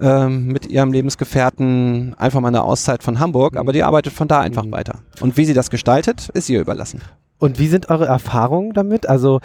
[0.00, 4.40] ähm, mit ihrem Lebensgefährten einfach mal eine Auszeit von Hamburg, aber die arbeitet von da
[4.40, 4.72] einfach mhm.
[4.72, 5.00] weiter.
[5.20, 7.02] Und wie sie das gestaltet, ist ihr überlassen.
[7.38, 9.08] Und wie sind eure Erfahrungen damit?
[9.08, 9.40] Also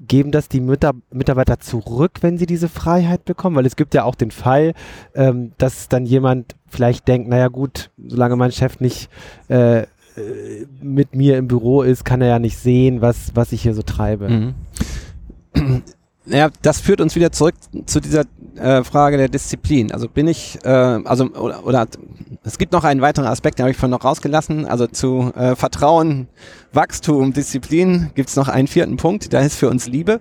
[0.00, 3.56] geben das die Mütter, Mitarbeiter zurück, wenn sie diese Freiheit bekommen?
[3.56, 4.72] Weil es gibt ja auch den Fall,
[5.14, 9.08] ähm, dass dann jemand vielleicht denkt, naja gut, solange mein Chef nicht
[9.48, 9.86] äh, äh,
[10.80, 13.82] mit mir im Büro ist, kann er ja nicht sehen, was, was ich hier so
[13.82, 14.28] treibe.
[14.28, 14.54] Mhm.
[16.26, 17.54] Ja, das führt uns wieder zurück
[17.86, 18.24] zu dieser
[18.56, 19.92] äh, Frage der Disziplin.
[19.92, 21.86] Also bin ich, äh, also oder, oder
[22.44, 24.66] es gibt noch einen weiteren Aspekt, den habe ich von noch rausgelassen.
[24.66, 26.28] Also zu äh, Vertrauen,
[26.72, 30.20] Wachstum, Disziplin gibt es noch einen vierten Punkt, da ist für uns Liebe.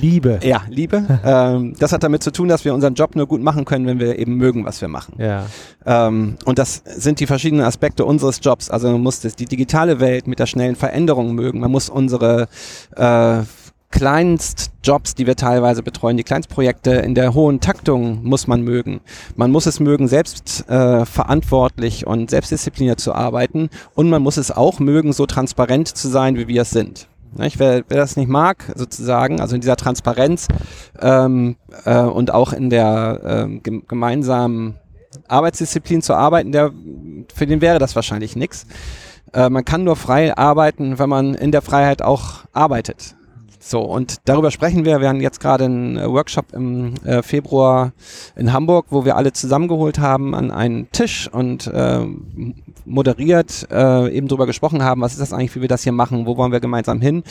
[0.00, 0.38] Liebe.
[0.44, 1.20] ja, Liebe.
[1.24, 3.98] ähm, das hat damit zu tun, dass wir unseren Job nur gut machen können, wenn
[3.98, 5.14] wir eben mögen, was wir machen.
[5.18, 5.46] Ja.
[5.84, 8.70] Ähm, und das sind die verschiedenen Aspekte unseres Jobs.
[8.70, 11.60] Also man muss das, die digitale Welt mit der schnellen Veränderung mögen.
[11.60, 12.48] Man muss unsere
[12.96, 13.42] äh,
[13.90, 19.00] Kleinstjobs, die wir teilweise betreuen, die Kleinstprojekte in der hohen Taktung muss man mögen.
[19.34, 24.50] Man muss es mögen, selbst äh, verantwortlich und selbstdiszipliniert zu arbeiten und man muss es
[24.50, 27.08] auch mögen, so transparent zu sein, wie wir es sind.
[27.36, 27.58] Nicht?
[27.58, 30.48] Wer, wer das nicht mag, sozusagen, also in dieser Transparenz
[31.00, 34.76] ähm, äh, und auch in der ähm, gemeinsamen
[35.28, 36.72] Arbeitsdisziplin zu arbeiten, der,
[37.34, 38.66] für den wäre das wahrscheinlich nichts.
[39.32, 43.14] Äh, man kann nur frei arbeiten, wenn man in der Freiheit auch arbeitet.
[43.60, 45.00] So, und darüber sprechen wir.
[45.00, 47.92] Wir haben jetzt gerade einen äh, Workshop im äh, Februar
[48.36, 52.06] in Hamburg, wo wir alle zusammengeholt haben an einen Tisch und äh,
[52.84, 56.26] moderiert äh, eben darüber gesprochen haben, was ist das eigentlich, wie wir das hier machen,
[56.26, 57.24] wo wollen wir gemeinsam hin.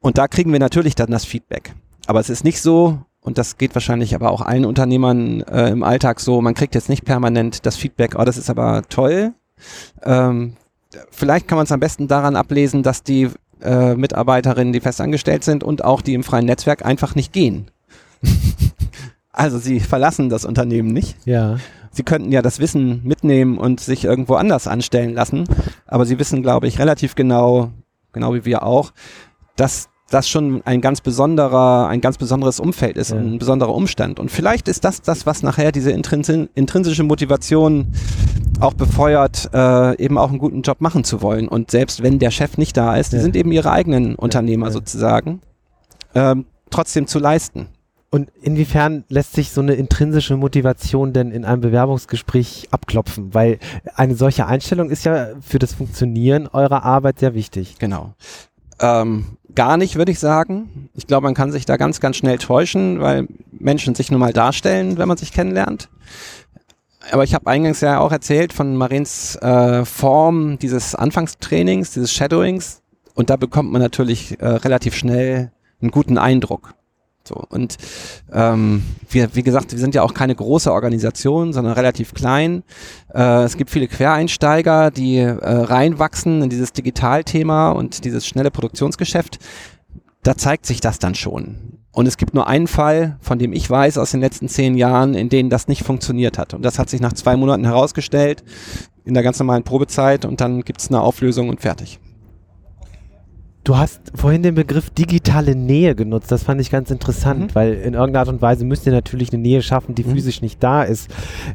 [0.00, 1.74] Und da kriegen wir natürlich dann das Feedback.
[2.06, 5.82] Aber es ist nicht so, und das geht wahrscheinlich aber auch allen Unternehmern äh, im
[5.82, 9.34] Alltag so, man kriegt jetzt nicht permanent das Feedback, oh, das ist aber toll.
[10.02, 10.56] Ähm,
[11.10, 13.28] vielleicht kann man es am besten daran ablesen, dass die
[13.62, 17.70] äh, Mitarbeiterinnen, die festangestellt sind und auch die im freien Netzwerk einfach nicht gehen.
[19.32, 21.16] also sie verlassen das Unternehmen nicht.
[21.24, 21.58] Ja.
[21.92, 25.44] Sie könnten ja das Wissen mitnehmen und sich irgendwo anders anstellen lassen,
[25.86, 27.70] aber sie wissen, glaube ich, relativ genau,
[28.12, 28.92] genau wie wir auch,
[29.56, 33.16] dass das schon ein ganz besonderer, ein ganz besonderes Umfeld ist, ja.
[33.16, 34.18] ein besonderer Umstand.
[34.18, 37.92] Und vielleicht ist das das, was nachher diese intrinsische Motivation
[38.60, 41.48] auch befeuert, äh, eben auch einen guten Job machen zu wollen.
[41.48, 44.72] Und selbst wenn der Chef nicht da ist, die sind eben ihre eigenen Unternehmer ja.
[44.72, 45.40] sozusagen,
[46.14, 47.68] ähm, trotzdem zu leisten.
[48.10, 53.32] Und inwiefern lässt sich so eine intrinsische Motivation denn in einem Bewerbungsgespräch abklopfen?
[53.34, 53.58] Weil
[53.94, 57.76] eine solche Einstellung ist ja für das Funktionieren eurer Arbeit sehr wichtig.
[57.78, 58.14] Genau.
[58.80, 60.90] Ähm, gar nicht, würde ich sagen.
[60.94, 64.32] Ich glaube, man kann sich da ganz, ganz schnell täuschen, weil Menschen sich nun mal
[64.32, 65.88] darstellen, wenn man sich kennenlernt
[67.10, 72.82] aber ich habe eingangs ja auch erzählt von Marins äh, Form dieses Anfangstrainings, dieses Shadowings.
[73.14, 76.74] Und da bekommt man natürlich äh, relativ schnell einen guten Eindruck.
[77.24, 77.76] So, und
[78.32, 82.64] ähm, wir, wie gesagt, wir sind ja auch keine große Organisation, sondern relativ klein.
[83.14, 89.38] Äh, es gibt viele Quereinsteiger, die äh, reinwachsen in dieses Digitalthema und dieses schnelle Produktionsgeschäft.
[90.22, 91.79] Da zeigt sich das dann schon.
[91.92, 95.14] Und es gibt nur einen Fall, von dem ich weiß aus den letzten zehn Jahren,
[95.14, 96.54] in denen das nicht funktioniert hat.
[96.54, 98.44] Und das hat sich nach zwei Monaten herausgestellt,
[99.04, 100.24] in der ganz normalen Probezeit.
[100.24, 101.98] Und dann gibt es eine Auflösung und fertig.
[103.62, 106.32] Du hast vorhin den Begriff digitale Nähe genutzt.
[106.32, 107.54] Das fand ich ganz interessant, Mhm.
[107.54, 110.12] weil in irgendeiner Art und Weise müsst ihr natürlich eine Nähe schaffen, die Mhm.
[110.12, 111.10] physisch nicht da ist.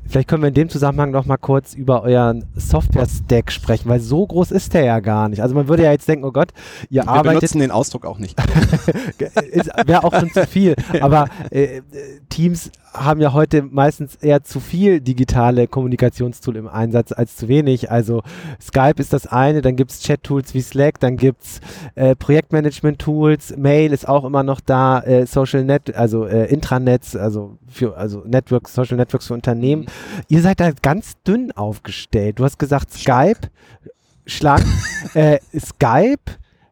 [0.07, 4.25] Vielleicht können wir in dem Zusammenhang noch mal kurz über euren Software-Stack sprechen, weil so
[4.25, 5.41] groß ist der ja gar nicht.
[5.41, 6.49] Also man würde ja jetzt denken, oh Gott,
[6.91, 8.37] ihr Wir arbeitet benutzen den Ausdruck auch nicht.
[9.85, 10.75] wäre auch schon zu viel.
[11.01, 11.81] Aber äh,
[12.29, 17.91] Teams haben ja heute meistens eher zu viel digitale Kommunikationstool im Einsatz als zu wenig.
[17.91, 18.21] Also
[18.61, 21.59] Skype ist das eine, dann gibt es Chat-Tools wie Slack, dann gibt es
[21.95, 27.58] äh, Projektmanagement-Tools, Mail ist auch immer noch da, äh, Social Net, also äh, Intranets, also
[27.67, 29.86] für also Networks, Social Networks für Unternehmen.
[30.27, 32.39] Ihr seid da ganz dünn aufgestellt.
[32.39, 33.47] Du hast gesagt Skype,
[34.25, 34.65] schlank,
[35.13, 36.19] äh, Skype,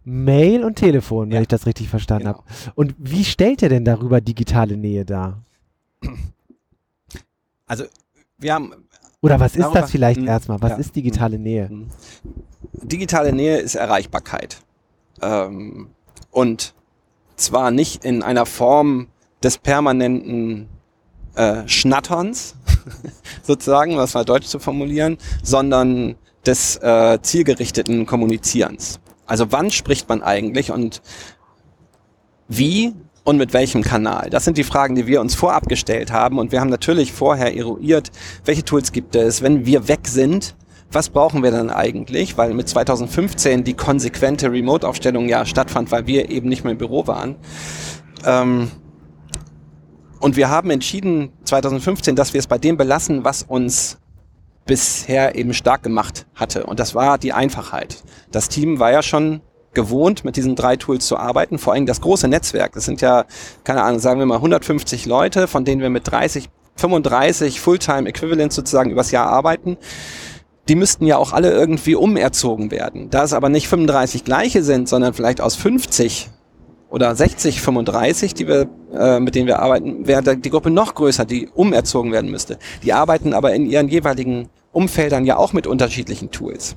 [0.03, 1.41] Mail und Telefon, wenn Ja.
[1.41, 2.37] ich das richtig verstanden Genau.
[2.39, 2.47] habe.
[2.75, 5.41] Und wie stellt ihr denn darüber digitale Nähe dar?
[7.65, 7.85] Also
[8.37, 8.73] wir haben
[9.21, 10.61] Oder was ist das vielleicht Hm, erstmal?
[10.61, 10.77] Was ja.
[10.77, 11.69] ist digitale Nähe?
[12.81, 14.57] digitale Nähe ist Erreichbarkeit.
[15.23, 15.89] Ähm,
[16.31, 16.73] und
[17.35, 19.07] zwar nicht in einer Form
[19.41, 20.69] des permanenten
[21.35, 22.55] äh, Schnatterns,
[23.43, 28.99] sozusagen, was mal deutsch zu formulieren, sondern des äh, zielgerichteten Kommunizierens.
[29.25, 31.01] Also wann spricht man eigentlich und
[32.47, 34.29] wie und mit welchem Kanal?
[34.29, 37.55] Das sind die Fragen, die wir uns vorab gestellt haben und wir haben natürlich vorher
[37.55, 38.11] eruiert,
[38.45, 40.55] welche Tools gibt es, wenn wir weg sind,
[40.93, 42.37] was brauchen wir dann eigentlich?
[42.37, 47.07] Weil mit 2015 die konsequente Remote-Aufstellung ja stattfand, weil wir eben nicht mehr im Büro
[47.07, 47.35] waren.
[48.25, 48.71] Ähm,
[50.19, 53.97] und wir haben entschieden 2015, dass wir es bei dem belassen, was uns
[54.65, 56.65] bisher eben stark gemacht hatte.
[56.65, 58.03] Und das war die Einfachheit.
[58.31, 59.41] Das Team war ja schon
[59.73, 61.57] gewohnt, mit diesen drei Tools zu arbeiten.
[61.57, 62.73] Vor allem das große Netzwerk.
[62.73, 63.25] Das sind ja,
[63.63, 68.55] keine Ahnung, sagen wir mal 150 Leute, von denen wir mit 30, 35 Fulltime Equivalents
[68.55, 69.77] sozusagen übers Jahr arbeiten.
[70.69, 73.09] Die müssten ja auch alle irgendwie umerzogen werden.
[73.09, 76.29] Da es aber nicht 35 gleiche sind, sondern vielleicht aus 50
[76.89, 81.25] oder 60, 35, die wir, äh, mit denen wir arbeiten, wäre die Gruppe noch größer,
[81.25, 82.59] die umerzogen werden müsste.
[82.83, 86.75] Die arbeiten aber in ihren jeweiligen Umfeldern ja auch mit unterschiedlichen Tools.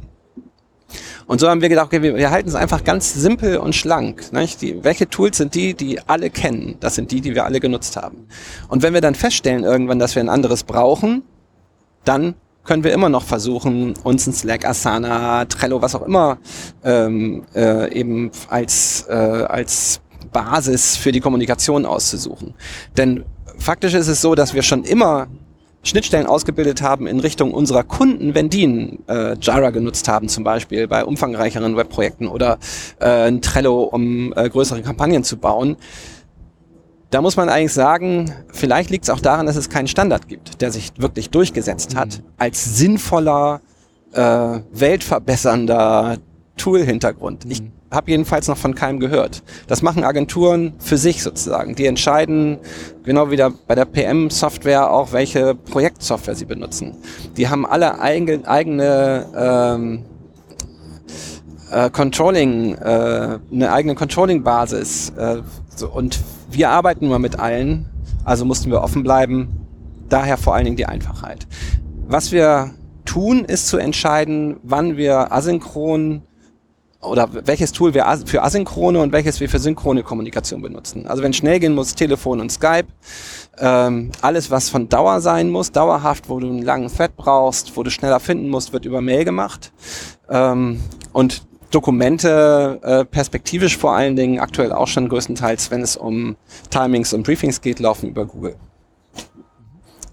[1.27, 4.33] Und so haben wir gedacht, okay, wir, halten es einfach ganz simpel und schlank.
[4.33, 4.63] Nicht?
[4.63, 6.77] Die, welche Tools sind die, die alle kennen?
[6.81, 8.29] Das sind die, die wir alle genutzt haben.
[8.69, 11.25] Und wenn wir dann feststellen irgendwann, dass wir ein anderes brauchen,
[12.05, 12.35] dann
[12.67, 16.39] können wir immer noch versuchen, uns ein Slack, Asana, Trello, was auch immer
[16.85, 20.01] ähm, äh, eben als, äh, als
[20.33, 22.55] Basis für die Kommunikation auszusuchen.
[22.97, 23.25] Denn
[23.59, 25.29] faktisch ist es so, dass wir schon immer
[25.87, 30.43] Schnittstellen ausgebildet haben in Richtung unserer Kunden, wenn die ein äh, Jira genutzt haben, zum
[30.43, 32.59] Beispiel bei umfangreicheren Webprojekten oder
[32.99, 35.77] äh, ein Trello, um äh, größere Kampagnen zu bauen.
[37.11, 40.61] Da muss man eigentlich sagen, vielleicht liegt es auch daran, dass es keinen Standard gibt,
[40.61, 43.61] der sich wirklich durchgesetzt hat, als sinnvoller,
[44.13, 46.19] äh, weltverbessernder
[46.57, 47.45] Tool-Hintergrund.
[47.49, 49.43] Ich habe jedenfalls noch von keinem gehört.
[49.69, 51.77] Das machen Agenturen für sich sozusagen.
[51.77, 52.59] Die entscheiden,
[53.05, 56.97] genau wie bei der PM-Software auch, welche Projektsoftware sie benutzen.
[57.37, 60.05] Die haben alle eigen, eigene ähm,
[61.71, 65.11] äh, Controlling, äh, eine eigene Controlling-Basis.
[65.11, 65.43] Äh,
[65.75, 67.87] so, und wir arbeiten nur mit allen,
[68.25, 69.49] also mussten wir offen bleiben.
[70.09, 71.47] Daher vor allen Dingen die Einfachheit.
[72.07, 72.73] Was wir
[73.05, 76.23] tun, ist zu entscheiden, wann wir asynchron
[77.01, 81.07] oder welches Tool wir für asynchrone und welches wir für synchrone Kommunikation benutzen.
[81.07, 82.87] Also wenn schnell gehen muss, Telefon und Skype.
[83.59, 87.83] Ähm, alles, was von Dauer sein muss, dauerhaft, wo du einen langen Thread brauchst, wo
[87.83, 89.73] du schneller finden musst, wird über Mail gemacht.
[90.29, 90.81] Ähm,
[91.13, 96.37] und Dokumente äh, perspektivisch vor allen Dingen, aktuell auch schon größtenteils, wenn es um
[96.71, 98.57] Timings und Briefings geht, laufen über Google.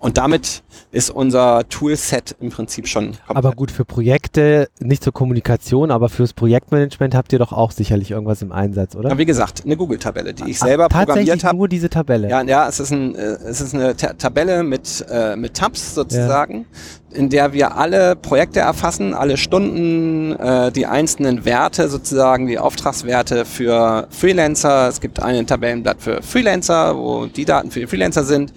[0.03, 3.37] Und damit ist unser Toolset im Prinzip schon komplett.
[3.37, 8.11] Aber gut, für Projekte, nicht zur Kommunikation, aber fürs Projektmanagement habt ihr doch auch sicherlich
[8.11, 9.11] irgendwas im Einsatz, oder?
[9.11, 11.57] Ja, wie gesagt, eine Google-Tabelle, die ich selber Ach, programmiert Tatsächlich habe.
[11.57, 12.29] nur diese Tabelle.
[12.29, 15.95] Ja, ja, es ist, ein, äh, es ist eine Ta Tabelle mit, äh, mit Tabs
[15.95, 16.65] sozusagen,
[17.13, 23.45] in der wir alle Projekte erfassen, alle Stunden, äh, die einzelnen Werte sozusagen, die Auftragswerte
[23.45, 24.89] für Freelancer.
[24.89, 28.51] Es gibt ein Tabellenblatt für Freelancer, wo die Daten für die Freelancer sind.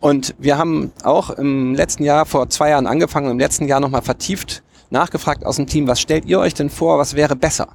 [0.00, 4.02] Und wir haben auch im letzten Jahr, vor zwei Jahren angefangen, im letzten Jahr nochmal
[4.02, 7.68] vertieft nachgefragt aus dem Team, was stellt ihr euch denn vor, was wäre besser?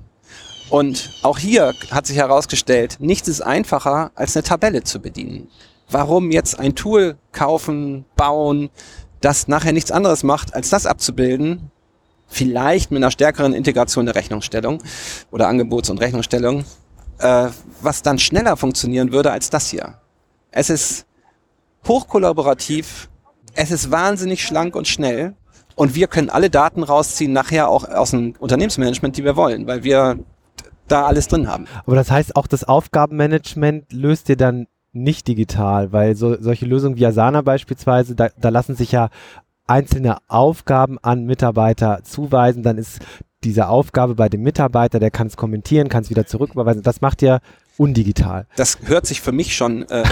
[0.70, 5.48] Und auch hier hat sich herausgestellt, nichts ist einfacher, als eine Tabelle zu bedienen.
[5.90, 8.70] Warum jetzt ein Tool kaufen, bauen,
[9.22, 11.72] das nachher nichts anderes macht, als das abzubilden?
[12.28, 14.82] Vielleicht mit einer stärkeren Integration der Rechnungsstellung
[15.30, 16.66] oder Angebots- und Rechnungsstellung,
[17.20, 17.50] äh,
[17.82, 20.00] was dann schneller funktionieren würde als das hier.
[20.50, 21.06] Es ist
[21.88, 23.10] hochkollaborativ,
[23.54, 25.36] es ist wahnsinnig schlank und schnell
[25.76, 29.84] und wir können alle Daten rausziehen, nachher auch aus dem Unternehmensmanagement, die wir wollen, weil
[29.84, 30.20] wir
[30.88, 31.66] da alles drin haben.
[31.86, 36.96] Aber das heißt, auch das Aufgabenmanagement löst ihr dann nicht digital, weil so, solche Lösungen
[36.98, 39.10] wie Asana beispielsweise, da, da lassen sich ja
[39.68, 43.00] einzelne Aufgaben an Mitarbeiter zuweisen, dann ist
[43.46, 46.84] diese Aufgabe bei dem Mitarbeiter, der kann es kommentieren, kann es wieder zurücküberweisen.
[46.84, 47.40] Das macht ja
[47.78, 48.48] undigital.
[48.56, 50.04] Das hört sich für mich schon, äh,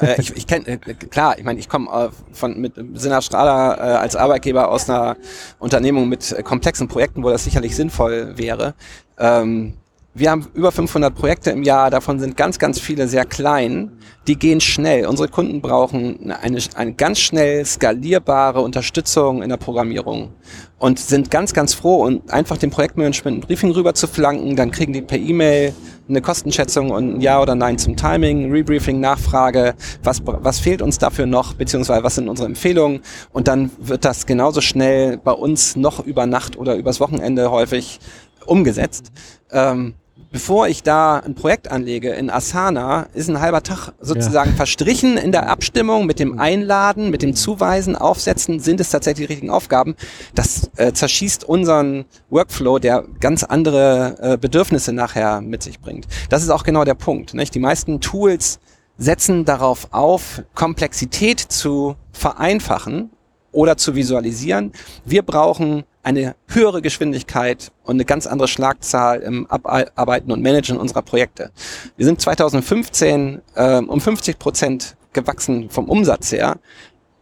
[0.00, 3.78] äh, ich, ich kenne, äh, klar, ich meine, ich komme äh, von mit Sinna Strahler
[3.78, 5.16] äh, als Arbeitgeber aus einer
[5.58, 8.74] Unternehmung mit äh, komplexen Projekten, wo das sicherlich sinnvoll wäre.
[9.18, 9.74] Ähm,
[10.16, 13.90] wir haben über 500 Projekte im Jahr, davon sind ganz, ganz viele sehr klein.
[14.28, 15.06] Die gehen schnell.
[15.06, 20.30] Unsere Kunden brauchen eine, eine ganz schnell skalierbare Unterstützung in der Programmierung
[20.78, 24.54] und sind ganz, ganz froh und einfach dem Projektmanagement ein Briefing rüber zu flanken.
[24.54, 25.74] Dann kriegen die per E-Mail
[26.08, 29.74] eine Kostenschätzung und ein Ja oder Nein zum Timing, Rebriefing, Nachfrage,
[30.04, 33.00] was, was fehlt uns dafür noch, beziehungsweise was sind unsere Empfehlungen
[33.32, 37.98] und dann wird das genauso schnell bei uns noch über Nacht oder übers Wochenende häufig
[38.46, 39.10] umgesetzt.
[39.50, 39.94] Ähm,
[40.34, 44.56] bevor ich da ein Projekt anlege in Asana, ist ein halber Tag sozusagen ja.
[44.56, 49.32] verstrichen in der Abstimmung mit dem Einladen, mit dem Zuweisen, Aufsetzen, sind es tatsächlich die
[49.32, 49.94] richtigen Aufgaben.
[50.34, 56.08] Das äh, zerschießt unseren Workflow, der ganz andere äh, Bedürfnisse nachher mit sich bringt.
[56.30, 57.34] Das ist auch genau der Punkt.
[57.34, 57.54] Nicht?
[57.54, 58.58] Die meisten Tools
[58.98, 63.10] setzen darauf auf, Komplexität zu vereinfachen
[63.54, 64.72] oder zu visualisieren.
[65.04, 71.02] Wir brauchen eine höhere Geschwindigkeit und eine ganz andere Schlagzahl im Abarbeiten und Managen unserer
[71.02, 71.50] Projekte.
[71.96, 76.56] Wir sind 2015 äh, um 50 Prozent gewachsen vom Umsatz her,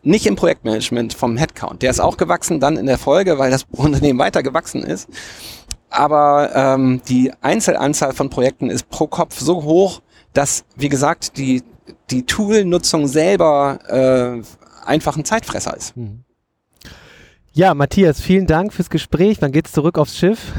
[0.03, 1.83] nicht im Projektmanagement vom Headcount.
[1.83, 5.09] Der ist auch gewachsen dann in der Folge, weil das Unternehmen weiter gewachsen ist.
[5.91, 10.01] Aber ähm, die Einzelanzahl von Projekten ist pro Kopf so hoch,
[10.33, 11.63] dass, wie gesagt, die,
[12.11, 14.43] die Tool-Nutzung selber äh,
[14.85, 15.97] einfach ein Zeitfresser ist.
[15.97, 16.25] Mhm.
[17.55, 19.39] Ja, Matthias, vielen Dank fürs Gespräch.
[19.41, 20.53] Wann geht's zurück aufs Schiff?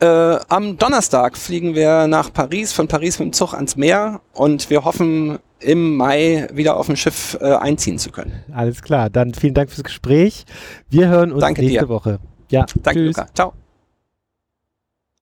[0.00, 4.68] Äh, am Donnerstag fliegen wir nach Paris, von Paris mit dem Zug ans Meer und
[4.70, 8.32] wir hoffen im Mai wieder auf dem Schiff äh, einziehen zu können.
[8.52, 10.44] Alles klar, dann vielen Dank fürs Gespräch.
[10.90, 11.88] Wir hören uns Danke nächste dir.
[11.88, 12.18] Woche.
[12.50, 13.16] Ja, Danke, tschüss.
[13.16, 13.28] Luca.
[13.34, 13.52] Ciao.